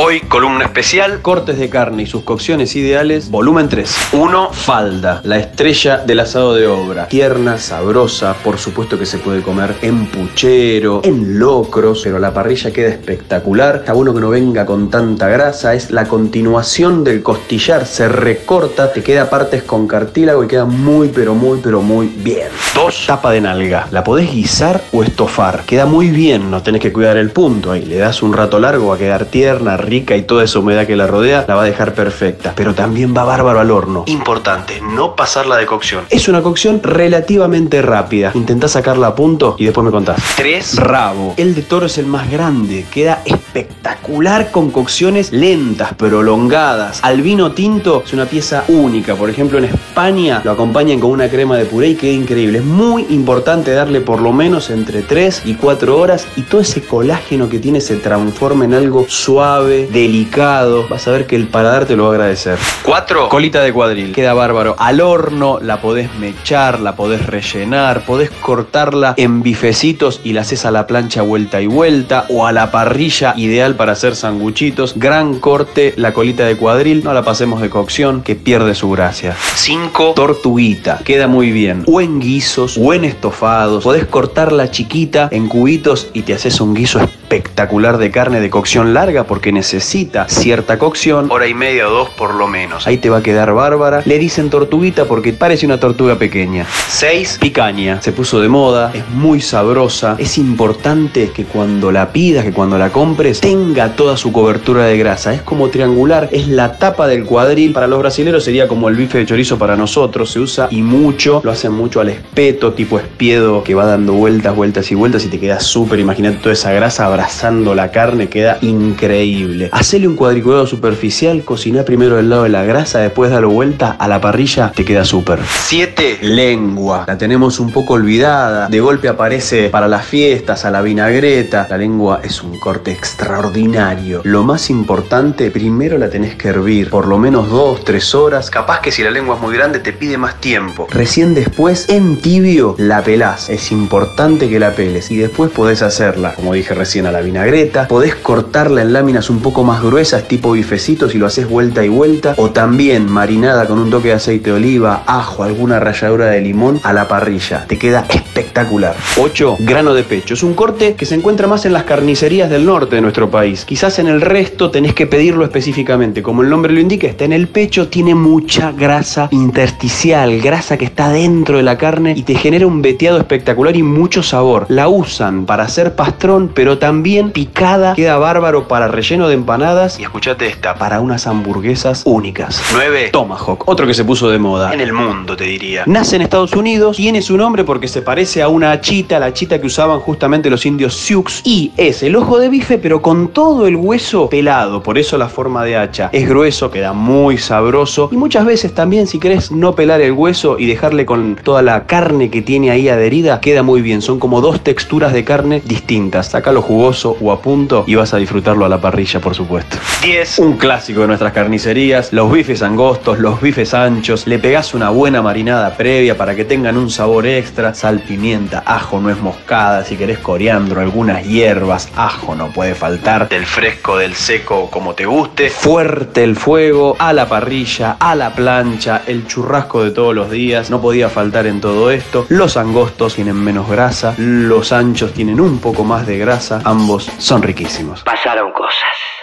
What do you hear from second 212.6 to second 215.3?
angostos, los bifes anchos. Le pegás una buena